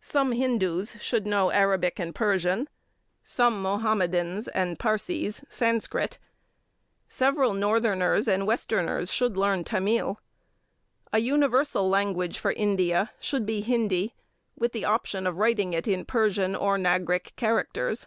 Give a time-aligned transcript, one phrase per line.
[0.00, 2.68] Some Hindus should know Arabic and Persian;
[3.24, 6.20] some Mahomedans and Parsees, Sanskrit.
[7.08, 10.20] Several Northerners and Westerners should learn Tamil.
[11.12, 14.14] A universal language for India should be Hindi,
[14.56, 18.06] with the option of writing it in Persian or Nagric characters.